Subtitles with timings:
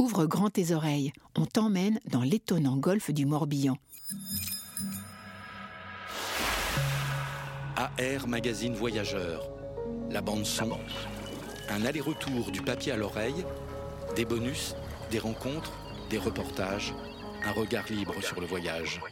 [0.00, 3.76] Ouvre grand tes oreilles, on t'emmène dans l'étonnant golfe du Morbihan.
[7.76, 9.46] AR Magazine Voyageur.
[10.10, 10.70] La bande son.
[11.68, 13.44] Un aller-retour du papier à l'oreille.
[14.16, 14.74] Des bonus,
[15.10, 15.72] des rencontres,
[16.08, 16.94] des reportages.
[17.44, 19.02] Un regard libre sur le voyage.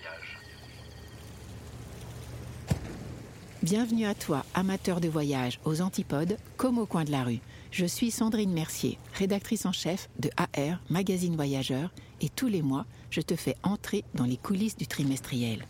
[3.63, 7.41] Bienvenue à toi, amateur de voyage, aux antipodes, comme au coin de la rue.
[7.71, 11.91] Je suis Sandrine Mercier, rédactrice en chef de AR, magazine voyageur,
[12.21, 15.67] et tous les mois, je te fais entrer dans les coulisses du trimestriel.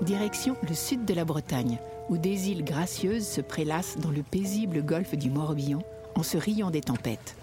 [0.00, 4.82] Direction le sud de la Bretagne, où des îles gracieuses se prélassent dans le paisible
[4.82, 5.82] golfe du Morbihan
[6.14, 7.36] en se riant des tempêtes.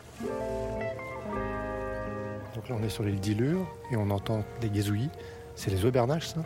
[2.55, 5.09] Donc là, on est sur l'île d'Ilure et on entend des gazouillis.
[5.55, 6.43] C'est les aubernages, ça?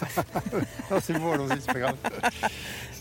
[0.90, 1.96] Ah, c'est bon, allons-y, c'est pas grave.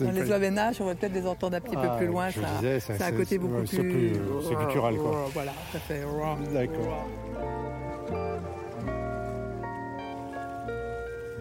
[0.02, 2.30] Dans les pas- Auvernages, on va peut-être les entendre un petit peu Ah, plus loin.
[2.30, 3.68] je ça, disais, ça- c'est un côté beaucoup plus.
[3.68, 4.12] c'est plus,
[4.48, 5.30] c'est guttural, quoi.
[5.34, 6.02] Voilà, ça fait.
[6.54, 7.08] D'accord.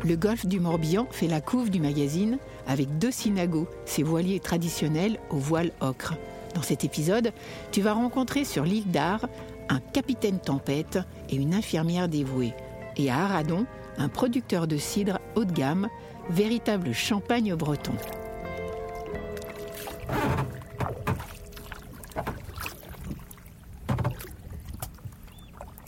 [0.05, 5.19] Le golfe du Morbihan fait la couve du magazine avec deux synagos, ces voiliers traditionnels
[5.31, 6.15] au voile ocre.
[6.55, 7.33] Dans cet épisode,
[7.73, 9.27] tu vas rencontrer sur l'île d'Ar
[9.69, 12.55] un capitaine tempête et une infirmière dévouée.
[12.97, 13.67] Et à Aradon,
[13.99, 15.89] un producteur de cidre haut de gamme,
[16.31, 17.95] véritable champagne breton.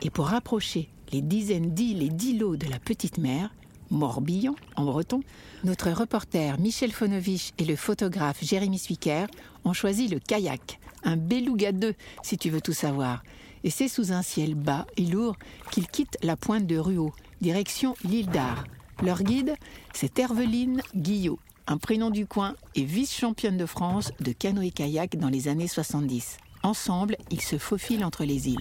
[0.03, 3.51] Et pour rapprocher les dizaines d'îles et d'îlots de la petite mer,
[3.91, 5.21] Morbihan en breton,
[5.65, 9.27] notre reporter Michel Fonovich et le photographe Jérémy Suiker
[9.65, 13.23] ont choisi le kayak, un beluga 2 si tu veux tout savoir.
[13.65, 15.37] Et c'est sous un ciel bas et lourd
[15.71, 18.65] qu'ils quittent la pointe de Ruau, direction l'île d'Ar.
[19.03, 19.55] Leur guide,
[19.95, 25.49] c'est Herveline Guillot, un prénom du coin et vice-championne de France de canoë-kayak dans les
[25.49, 26.39] années 70.
[26.63, 28.59] Ensemble, ils se faufilent entre les îles.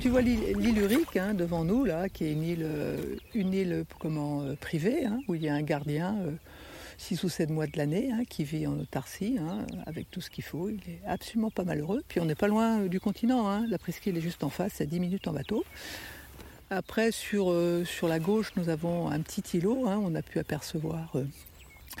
[0.00, 3.72] Tu vois l'île Urique hein, devant nous, là, qui est une île, euh, une île
[3.72, 6.16] euh, comment, euh, privée, hein, où il y a un gardien
[6.98, 10.30] 6 ou 7 mois de l'année hein, qui vit en autarcie, hein, avec tout ce
[10.30, 10.68] qu'il faut.
[10.68, 12.02] Il est absolument pas malheureux.
[12.08, 13.48] Puis on n'est pas loin euh, du continent.
[13.48, 13.66] Hein.
[13.68, 15.64] La presqu'île est juste en face, c'est 10 minutes en bateau.
[16.70, 19.84] Après, sur, euh, sur la gauche, nous avons un petit îlot.
[19.86, 21.24] on a pu apercevoir euh,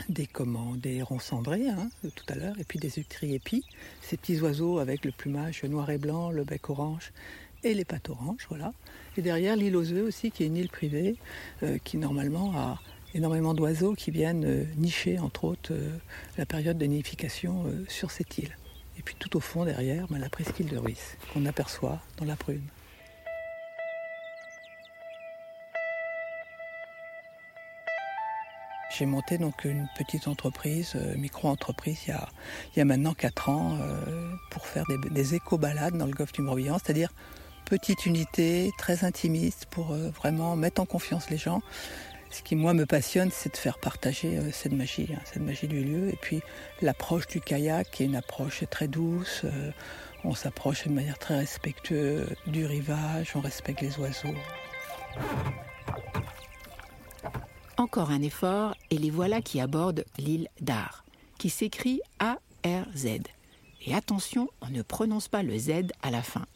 [0.08, 1.66] des, comment, des cendrés
[2.02, 3.64] tout à l'heure, et puis des utriépis,
[4.02, 7.12] ces petits oiseaux avec le plumage noir et blanc, le bec orange
[7.64, 8.72] et les pattes oranges, voilà.
[9.16, 11.16] Et derrière l'île aux œufs aussi, qui est une île privée,
[11.84, 12.78] qui normalement a
[13.14, 15.96] énormément d'oiseaux qui viennent euh, nicher, entre autres, euh,
[16.38, 18.56] la période de nidification euh, sur cette île.
[18.98, 22.36] Et puis tout au fond, derrière, ben, la presqu'île de Ruisse, qu'on aperçoit dans la
[22.36, 22.62] prune.
[28.96, 33.78] J'ai monté donc une petite entreprise, micro-entreprise, il y a, maintenant 4 ans,
[34.50, 37.12] pour faire des, des éco-balades dans le golfe du Morbihan, c'est-à-dire
[37.66, 41.60] petite unité, très intimiste, pour vraiment mettre en confiance les gens.
[42.30, 45.68] Ce qui, moi, me passionne, c'est de faire partager euh, cette magie, hein, cette magie
[45.68, 46.08] du lieu.
[46.08, 46.42] Et puis,
[46.82, 49.42] l'approche du kayak, qui est une approche très douce.
[49.44, 49.70] euh,
[50.24, 54.34] on s'approche de manière très respectueuse du rivage, on respecte les oiseaux.
[57.76, 61.04] Encore un effort et les voilà qui abordent l'île d'Ar,
[61.38, 63.06] qui s'écrit A-R-Z.
[63.86, 66.46] Et attention, on ne prononce pas le Z à la fin.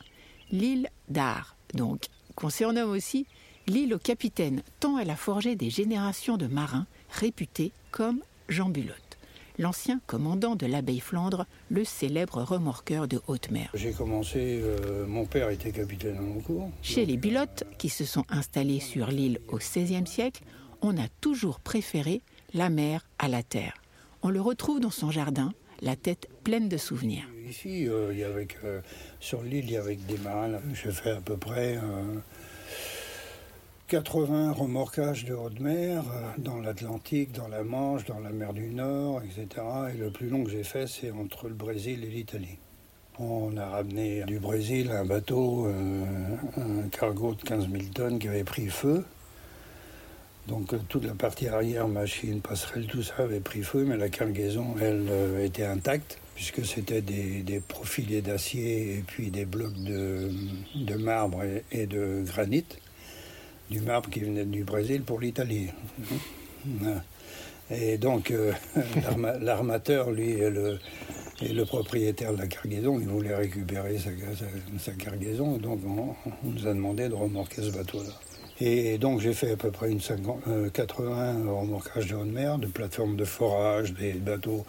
[0.51, 3.27] L'île d'Ar, donc, qu'on aussi
[3.71, 9.17] l'île au capitaine, tant elle a forgé des générations de marins réputés comme Jean Bulotte,
[9.59, 13.71] l'ancien commandant de l'abbaye Flandre, le célèbre remorqueur de haute mer.
[13.75, 16.71] J'ai commencé, euh, mon père était capitaine à mon cours.
[16.83, 20.43] Chez les Bulottes, qui se sont installés sur l'île au XVIe siècle,
[20.83, 22.23] on a toujours préféré
[22.55, 23.75] la mer à la terre.
[24.23, 27.25] On le retrouve dans son jardin, la tête pleine de souvenirs.
[27.49, 28.81] Ici, euh, il y avait que-
[29.21, 30.59] sur l'île, il y avait des marins.
[30.75, 32.19] J'ai fait à peu près euh,
[33.91, 38.69] 80 remorquages de haute mer euh, dans l'Atlantique, dans la Manche, dans la mer du
[38.69, 39.67] Nord, etc.
[39.93, 42.59] Et le plus long que j'ai fait, c'est entre le Brésil et l'Italie.
[43.19, 46.05] On a ramené du Brésil un bateau, euh,
[46.57, 49.05] un cargo de 15 000 tonnes qui avait pris feu.
[50.47, 54.09] Donc euh, toute la partie arrière, machine, passerelle, tout ça avait pris feu, mais la
[54.09, 55.11] cargaison, elle,
[55.43, 61.43] était intacte, puisque c'était des, profilés d'acier et puis des blocs de, marbre
[61.73, 62.67] et de granit.
[63.71, 65.69] Du marbre qui venait du Brésil pour l'Italie.
[67.71, 68.53] Et donc, euh,
[69.05, 70.79] l'arma- l'armateur, lui, est le,
[71.65, 72.99] propriétaire de la cargaison.
[73.01, 74.45] Il voulait récupérer sa, sa-
[74.85, 75.57] sa cargaison.
[75.59, 76.15] Donc, on,
[76.45, 78.11] on nous a demandé de remorquer ce bateau-là.
[78.61, 82.59] Et donc, j'ai fait à peu près une 50, euh, 80 remorquages de haute mer,
[82.59, 84.67] de plateformes de forage, des bateaux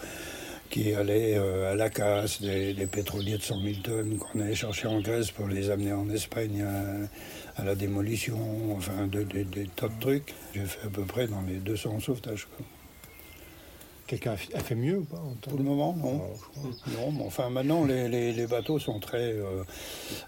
[0.71, 4.87] qui allaient euh, à la casse, des, pétroliers de 100 000 tonnes qu'on allait chercher
[4.87, 8.39] en Grèce pour les amener en Espagne à, à la démolition,
[8.75, 10.33] enfin, de- de- des tas de trucs.
[10.55, 12.47] J'ai fait à peu près dans les 200 sauvetages.
[14.11, 16.19] Quelqu'un a fait mieux ou pas Pour le moment, non.
[16.19, 16.69] Crois.
[16.99, 19.63] Non, mais enfin maintenant les, les- les bateaux sont très euh,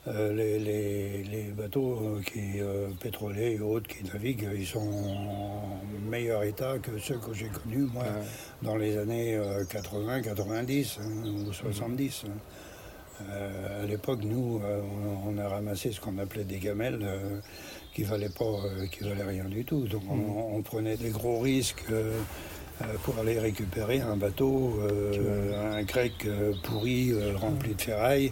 [0.07, 6.43] euh, les, bateaux euh, qui euh, pétroliers et autres qui naviguent, ils sont en meilleur
[6.43, 8.25] état que ceux que j'ai connus moi Ouais.
[8.61, 9.37] dans les années
[9.69, 12.23] 80, 90 hein, ou 70.
[12.25, 12.29] hein.
[13.29, 14.61] Euh, à l'époque, nous,
[15.27, 17.05] on, on a ramassé ce qu'on appelait des gamelles
[17.93, 19.87] qui valaient pas, qui valaient rien du tout.
[19.87, 21.83] Donc on, on prenait des gros risques.
[22.81, 28.31] Euh, pour aller récupérer un bateau, euh, un grec euh, pourri euh, rempli de ferraille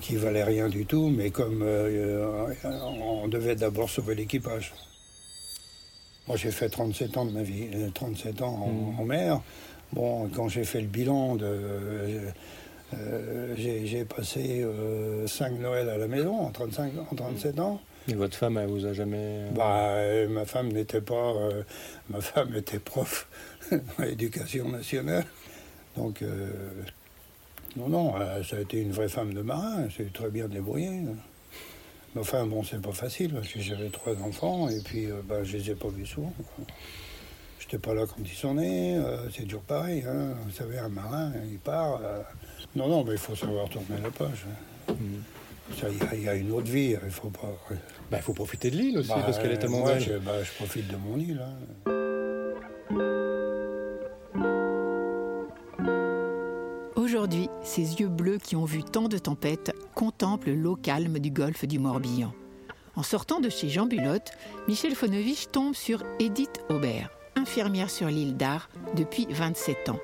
[0.00, 4.74] qui valait rien du tout, mais comme euh, on devait d'abord sauver l'équipage.
[6.26, 9.40] Moi j'ai fait 37 ans de ma vie, euh, 37 ans en, en mer.
[9.94, 12.20] Bon, quand j'ai fait le bilan de.
[13.56, 14.66] j'ai passé
[15.26, 17.80] 5 Noël à la maison en, 35, en 37 ans.
[18.08, 19.44] Et votre femme, elle vous a jamais.
[19.54, 21.32] Bah, euh, ma femme n'était pas.
[21.34, 21.62] euh,
[22.08, 23.28] ma femme était prof
[23.70, 25.24] dans l'éducation nationale.
[25.96, 26.50] Donc, euh,
[27.76, 29.84] non, non, euh, ça a été une vraie femme de marin.
[29.84, 31.02] Elle s'est très bien débrouillée.
[32.14, 35.44] Mais enfin, bon, c'est pas facile parce que j'avais trois enfants et puis euh, bah,
[35.44, 36.32] je les ai pas vus souvent.
[37.60, 38.96] J'étais pas là quand ils sont nés.
[38.96, 40.02] euh, c'est toujours pareil.
[40.08, 40.32] hein.
[40.46, 42.00] Vous savez, un marin, il part.
[42.02, 42.22] euh,
[42.74, 44.46] Non, non, mais il faut savoir tourner la page.
[44.48, 44.54] hein.
[44.88, 44.94] Ça,
[45.76, 46.96] Il y, a- il y a une autre vie.
[47.04, 47.52] Il faut pas.
[48.10, 50.02] Bah, faut profiter de l'île aussi, Bah, parce qu'elle est tellement moi, belle.
[50.02, 51.40] je, bah, je profite de mon île.
[51.42, 51.92] hein.
[56.96, 61.64] Aujourd'hui, ces yeux bleus qui ont vu tant de tempêtes contemplent l'eau calme du golfe
[61.64, 62.32] du Morbihan.
[62.96, 64.32] En sortant de chez Jean Bulotte,
[64.66, 69.98] Michel Fonovich tombe sur Edith Aubert, infirmière sur l'île d'Ar depuis 27 ans.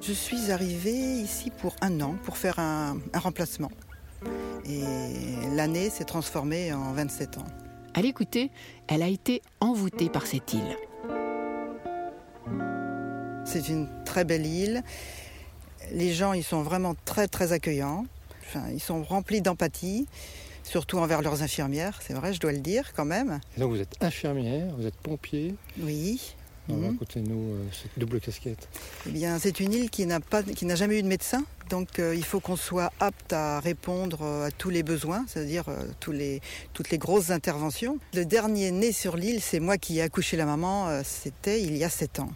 [0.00, 3.70] Je suis arrivée ici pour un an, pour faire un, un remplacement.
[4.68, 4.82] Et
[5.54, 7.44] l'année s'est transformée en 27 ans.
[7.94, 8.50] À l'écouter,
[8.86, 10.76] elle a été envoûtée par cette île.
[13.44, 14.82] C'est une très belle île.
[15.92, 18.06] Les gens, ils sont vraiment très très accueillants.
[18.46, 20.06] Enfin, ils sont remplis d'empathie,
[20.62, 23.40] surtout envers leurs infirmières, c'est vrai, je dois le dire quand même.
[23.56, 25.54] Et donc vous êtes infirmière, vous êtes pompier.
[25.80, 26.34] Oui.
[26.72, 26.92] Alors, Mhm.
[26.92, 28.68] Racontez-nous euh, cette double casquette.
[29.06, 31.98] Eh bien, c'est une île qui n'a pas, qui n'a jamais eu de médecin, donc
[31.98, 35.84] euh, il faut qu'on soit apte à répondre euh, à tous les besoins, c'est-à-dire euh,
[36.00, 36.40] tous les,
[36.72, 37.98] toutes les grosses interventions.
[38.14, 41.02] Le dernier né sur l'île, c'est moi qui ai accouché la maman.
[41.04, 42.30] C'était il y a sept ans.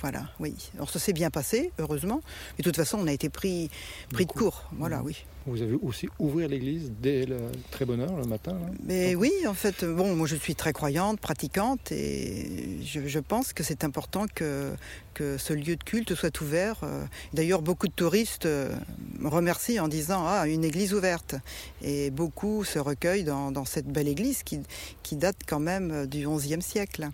[0.00, 0.54] Voilà, oui.
[0.76, 2.22] Alors ça s'est bien passé, heureusement.
[2.56, 3.70] Mais de toute façon, on a été pris,
[4.12, 4.64] pris de court.
[4.72, 5.24] Voilà, oui.
[5.46, 7.38] Vous avez aussi ouvert l'église dès le
[7.70, 8.56] très bonne heure le matin.
[8.84, 13.52] Mais oui, en fait, bon, moi je suis très croyante, pratiquante, et je, je pense
[13.54, 14.74] que c'est important que,
[15.14, 16.80] que ce lieu de culte soit ouvert.
[16.82, 18.74] Euh, D'ailleurs, beaucoup de touristes euh,
[19.18, 21.34] me remercient en disant Ah, une église ouverte.
[21.82, 24.60] Et beaucoup se recueillent dans, dans cette belle église qui,
[25.02, 27.08] qui date quand même du XIe siècle.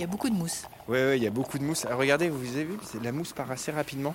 [0.00, 0.62] Il y a beaucoup de mousse.
[0.88, 1.84] Oui, il y a beaucoup de mousse.
[1.86, 4.14] Ah, regardez, vous avez vu, c'est- la mousse part assez rapidement.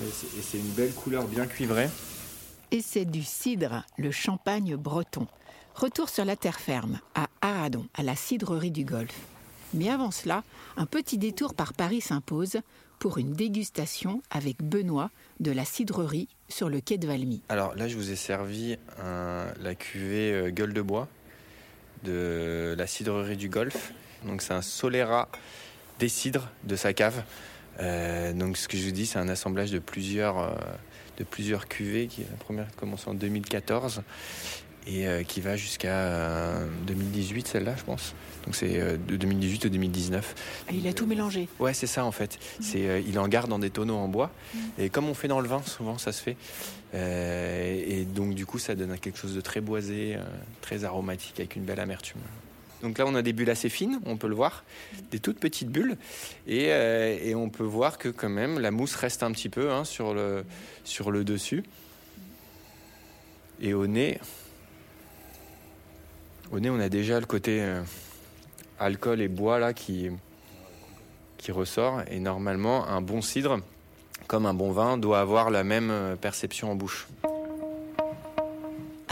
[0.00, 1.90] Et c'est- et c'est une belle couleur bien cuivrée.
[2.70, 5.26] Et c'est du cidre, le champagne breton.
[5.74, 9.18] Retour sur la terre ferme, à Aradon, à la cidrerie du Golfe.
[9.74, 10.44] Mais avant cela,
[10.76, 12.58] un petit détour par Paris s'impose
[13.00, 15.10] pour une dégustation avec Benoît
[15.40, 17.42] de la cidrerie sur le quai de Valmy.
[17.48, 21.08] Alors là, je vous ai servi un- la cuvée euh, gueule de bois
[22.04, 23.92] de la cidrerie du Golfe.
[24.24, 25.28] Donc c'est un Solera
[25.98, 27.22] des cidres de sa cave.
[27.80, 30.50] Euh, donc ce que je vous dis, c'est un assemblage de plusieurs, euh,
[31.18, 32.06] de plusieurs cuvées.
[32.06, 34.02] Qui, la première a commencé en 2014
[34.86, 38.14] et euh, qui va jusqu'à euh, 2018, celle-là, je pense.
[38.44, 40.34] Donc c'est de 2018 au 2019.
[40.68, 41.48] Ah, il a tout mélangé.
[41.58, 42.38] Ouais, c'est ça en fait.
[42.60, 44.30] C'est, euh, il en garde dans des tonneaux en bois.
[44.78, 46.36] Et comme on fait dans le vin, souvent ça se fait.
[46.96, 50.16] Et donc du coup, ça donne quelque chose de très boisé,
[50.60, 52.20] très aromatique, avec une belle amertume.
[52.84, 54.62] Donc là, on a des bulles assez fines, on peut le voir,
[55.10, 55.96] des toutes petites bulles.
[56.46, 59.84] Et, euh, on peut voir que quand même, la mousse reste un petit peu hein,
[59.84, 60.44] sur, le,
[61.24, 61.64] dessus.
[63.62, 64.20] Et au nez,
[66.52, 67.80] au nez, on a déjà le côté euh,
[68.78, 70.10] alcool et bois qui
[71.48, 72.02] ressort.
[72.10, 73.60] Et normalement, un bon cidre,
[74.26, 77.06] comme un bon vin, doit avoir la même euh, perception en bouche.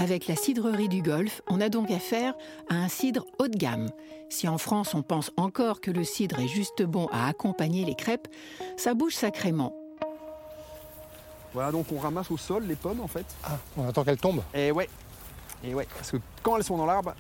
[0.03, 2.35] Avec la cidrerie du Golfe, on a donc affaire
[2.69, 3.89] à un cidre haut de gamme.
[4.31, 7.95] Si en France on pense encore que le cidre est juste bon à accompagner les
[7.95, 8.27] crêpes,
[8.77, 9.73] ça bouge sacrément.
[11.55, 13.27] Voilà, donc on ramasse au sol les pommes en fait.
[13.45, 14.89] Ah, on attend qu'elles tombent Et ouais.
[15.63, 17.15] Et ouais, parce que quand elles sont dans l'arbre,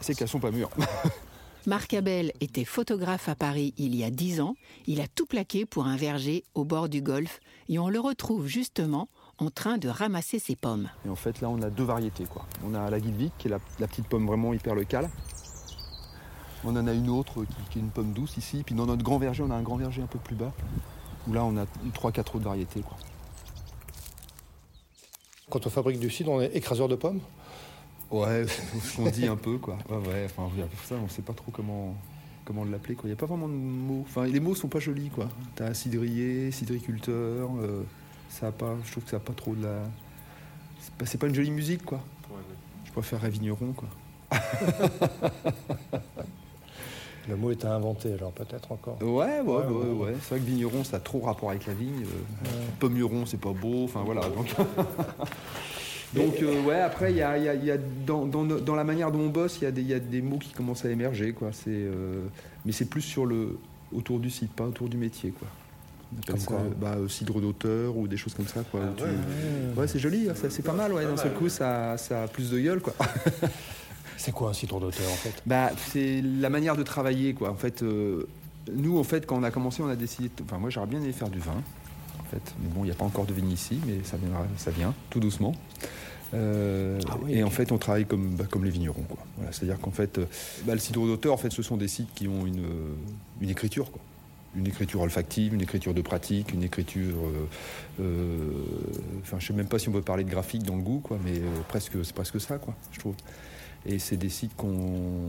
[0.00, 0.70] c'est qu'elles sont pas mûres.
[1.66, 4.54] Marc Abel était photographe à Paris il y a dix ans.
[4.86, 8.46] Il a tout plaqué pour un verger au bord du golfe et on le retrouve
[8.46, 10.88] justement en train de ramasser ses pommes.
[11.06, 12.24] Et en fait, là, on a deux variétés.
[12.24, 12.44] Quoi.
[12.64, 15.08] On a la Guilvic, qui est la, la petite pomme vraiment hyper locale.
[16.64, 18.62] On en a une autre qui, qui est une pomme douce ici.
[18.64, 20.52] Puis dans notre grand verger, on a un grand verger un peu plus bas,
[21.28, 22.80] où là, on a trois, quatre autres variétés.
[22.80, 22.96] Quoi.
[25.48, 27.20] Quand on fabrique du cidre, on est écraseur de pommes?
[28.10, 28.46] Ouais,
[28.82, 29.78] ce qu'on dit un peu, quoi.
[29.88, 30.50] Ouais, ouais, enfin,
[30.84, 31.94] ça, on sait pas trop comment,
[32.44, 33.04] comment l'appeler, quoi.
[33.04, 34.04] Il n'y a pas vraiment de mots.
[34.06, 35.28] Enfin, les mots sont pas jolis, quoi.
[35.54, 37.84] T'as cidrier, cidriculteur, euh,
[38.28, 39.78] ça a pas, je trouve que ça a pas trop de la...
[40.80, 42.00] C'est pas, c'est pas une jolie musique, quoi.
[42.84, 43.88] Je préfère Vigneron, quoi.
[47.28, 48.96] Le mot est à inventer, alors peut-être encore.
[49.02, 50.04] Ouais, ouais, ouais, ouais.
[50.06, 50.14] ouais.
[50.22, 52.04] C'est vrai que vigneron, ça a trop rapport avec la vigne.
[52.04, 52.48] Euh,
[52.80, 53.84] Pommeron, c'est pas beau.
[53.84, 54.22] Enfin, voilà.
[54.22, 54.54] Donc,
[56.14, 58.84] donc euh, ouais, après, il y a, y a- y a dans, dans dans la
[58.84, 60.86] manière dont on bosse, il y, a des- il y a des mots qui commencent
[60.86, 61.50] à émerger, quoi.
[61.52, 62.24] C'est, euh,
[62.64, 63.58] mais c'est plus sur le,
[63.94, 65.48] autour du site, pas autour du métier, quoi.
[66.26, 68.80] Comme ça, quoi bah, cidre d'auteur ou des choses comme ça, quoi.
[68.96, 69.10] tu- ouais,
[69.76, 71.04] ouais, c'est joli, hein, c'est pas mal, ouais.
[71.04, 72.94] D'un seul coup, ça, ça a plus de gueule, quoi.
[74.20, 75.42] C'est quoi un cidre d'auteur en fait?
[75.46, 77.50] Bah, c'est la manière de travailler, quoi.
[77.50, 78.26] En fait, euh,
[78.74, 80.28] nous, en fait, quand on a commencé, on a décidé.
[80.36, 81.52] de- Enfin, moi, j'aurais bien aimé faire du vin,
[82.18, 82.42] en fait.
[82.60, 84.92] Mais bon, il n'y a pas encore de vigne ici, mais ça viendra, ça vient,
[85.10, 85.54] tout doucement.
[86.34, 89.18] Euh, Ah oui, et en fait, on travaille comme, bah, comme les vignerons, quoi.
[89.36, 90.26] Voilà, C'est-à-dire qu'en fait, euh,
[90.66, 92.66] bah, le cidre d'auteur, en fait, ce sont des sites qui ont une,
[93.40, 94.00] une écriture, quoi.
[94.58, 97.14] Une écriture olfactive, une écriture de pratique, une écriture.
[97.24, 97.46] euh,
[98.00, 98.64] euh,
[99.22, 101.16] Enfin, je sais même pas si on peut parler de graphique dans le goût, quoi,
[101.24, 103.14] mais euh, presque, c'est presque ça, quoi, je trouve.
[103.86, 105.28] Et c'est des sites qui ont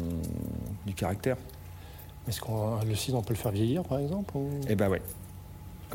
[0.88, 1.38] du caractère.
[2.28, 5.02] Est-ce qu'on le cidre, on peut le faire vieillir par exemple ou- Eh ben ouais.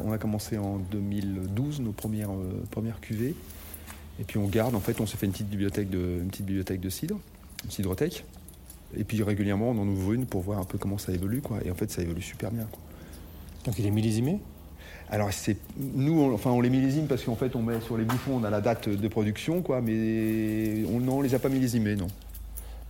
[0.02, 2.30] On a commencé en 2012 nos premières,
[2.70, 3.34] premières cuvées.
[4.20, 6.46] Et puis on garde, en fait, on s'est fait une petite bibliothèque de, une petite
[6.46, 7.18] bibliothèque de cidre,
[7.64, 8.24] une cidrothèque.
[8.96, 11.40] Et puis régulièrement, on en ouvre une pour voir un peu comment ça évolue.
[11.40, 11.58] Quoi.
[11.64, 12.64] Et en fait, ça évolue super bien.
[12.70, 12.80] Quoi.
[13.64, 14.38] Donc il est millésimé
[15.10, 18.04] Alors, c'est, nous, on, enfin, on les millésime parce qu'en fait, on met sur les
[18.04, 21.96] bouchons, on a la date de production, quoi, mais on ne les a pas millésimés,
[21.96, 22.08] non.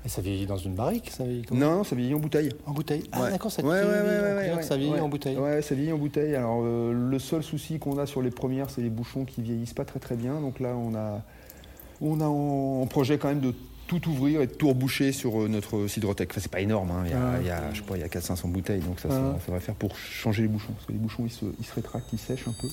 [0.07, 1.61] Et ça vieillit dans une barrique ça vieillit comment?
[1.61, 2.50] Non, non, ça vieillit en bouteille.
[2.66, 3.31] En bouteille Ah Ouais.
[3.31, 5.37] d'accord, ça Ouais, vieillit ouais, en ça vieillit bouteille.
[5.38, 6.35] Ouais, ça vieillit en bouteille.
[6.35, 9.73] Alors euh, le seul souci qu'on a sur les premières, c'est les bouchons qui vieillissent
[9.73, 10.43] pas très très bien.
[10.43, 11.23] Donc là, on a,
[12.02, 13.54] on a en, en projet quand même de
[13.87, 16.31] tout ouvrir et tout reboucher sur euh, notre cidrothèque.
[16.33, 17.03] Enfin, c'est pas énorme, hein.
[17.07, 17.38] il, y a, Ouais.
[17.41, 19.38] il y a, je sais pas, il y a 400-500 bouteilles, donc ça, ça Ouais.
[19.41, 20.73] faudrait faire pour changer les bouchons.
[20.73, 22.69] Parce que les bouchons, ils se, ils se rétractent, ils sèchent un peu.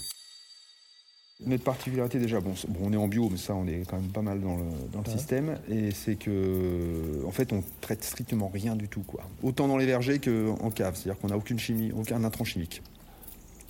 [1.43, 4.11] Notre particularité déjà, bon, bon, on est en bio, mais ça on est quand même
[4.11, 4.63] pas mal dans le,
[4.93, 5.17] dans le Ouais.
[5.17, 9.23] système, et c'est que en fait on traite strictement rien du tout, quoi.
[9.41, 12.83] Autant dans les vergers qu'en cave, c'est-à-dire qu'on n'a aucune chimie, aucun intrant chimique,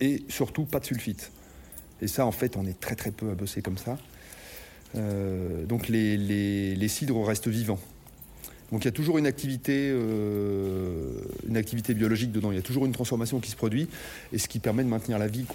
[0.01, 1.31] et surtout pas de sulfite.
[2.01, 3.97] Et ça en fait on est très très peu à bosser comme ça.
[4.95, 7.79] Euh, donc les, cidres restent vivants.
[8.71, 11.11] Donc il y a toujours une activité, euh,
[11.47, 12.51] une activité biologique dedans.
[12.51, 13.87] Il y a toujours une transformation qui se produit,
[14.31, 15.45] et ce qui permet de maintenir la vie.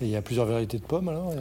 [0.00, 1.32] Et il y a plusieurs variétés de pommes alors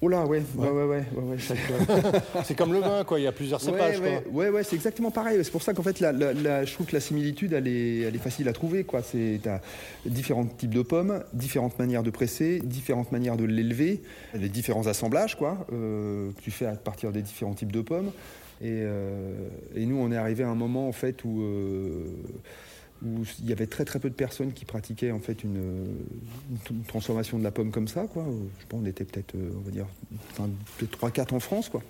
[0.00, 0.70] Oh là, ouais, ouais, Ouais.
[0.70, 1.36] ouais, ouais, ouais,
[2.44, 4.32] C'est comme le vin quoi, il y a plusieurs cépages ouais, ouais, quoi.
[4.32, 5.40] ouais, ouais, c'est exactement pareil.
[5.42, 8.00] C'est pour ça qu'en fait, la, la- la- je trouve que la similitude, elle est,
[8.02, 8.84] elle est facile à trouver.
[8.84, 9.02] Quoi.
[9.02, 9.60] C'est, t'as
[10.06, 14.00] différents types de pommes, différentes manières de presser, différentes manières de l'élever,
[14.34, 18.12] les différents assemblages quoi, euh, que tu fais à partir des différents types de pommes.
[18.60, 19.32] Et, euh,
[19.74, 22.04] et nous, on est arrivé à un moment en fait où, euh,
[23.04, 25.86] où il y avait très très peu de personnes qui pratiquaient en fait une,
[26.88, 28.06] transformation de la pomme comme ça.
[28.06, 28.24] Quoi.
[28.60, 29.86] Je pense qu'on était peut-être, euh, on va dire,
[30.32, 31.68] enfin, peut-être 3-4 en France.
[31.68, 31.82] Quoi.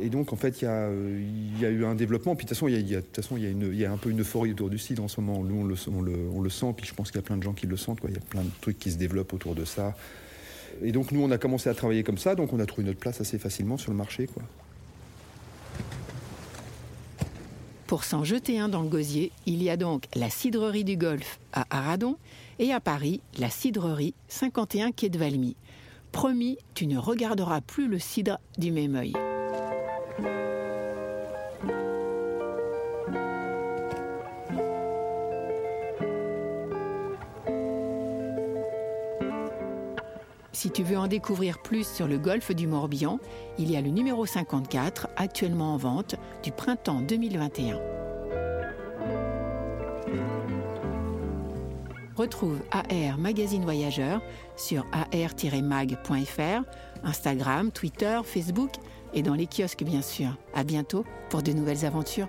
[0.00, 2.36] Et donc, en fait, il y, a, euh, il y a eu un développement.
[2.36, 4.78] Puis, de toute façon, il y a, y a- un peu une euphorie autour du
[4.78, 5.42] cidre en ce moment.
[5.42, 5.64] Nous, on
[6.02, 6.74] le, on le, sent.
[6.76, 7.98] Puis, je pense qu'il y a plein de gens qui le sentent.
[8.06, 9.96] Il y a plein de trucs qui se développent autour de ça.
[10.82, 12.36] Et donc, nous, on a commencé à travailler comme ça.
[12.36, 14.28] Donc, on a trouvé notre place assez facilement sur le marché.
[14.28, 14.44] Quoi.
[17.90, 21.40] Pour s'en jeter un dans le gosier, il y a donc la cidrerie du Golfe
[21.52, 22.14] à Aradon
[22.60, 25.56] et à Paris, la cidrerie 51 quai de Valmy.
[26.12, 29.12] Promis, tu ne regarderas plus le cidre du même œil.
[40.52, 43.18] Si tu veux en découvrir plus sur le golfe du Morbihan,
[43.58, 47.78] il y a le numéro 54 actuellement en vente du printemps 2021.
[52.16, 54.22] Retrouve AR Magazine Voyageur
[54.56, 56.62] sur ar-mag.fr,
[57.04, 58.72] Instagram, Twitter, Facebook
[59.14, 60.36] et dans les kiosques bien sûr.
[60.54, 62.28] À bientôt pour de nouvelles aventures.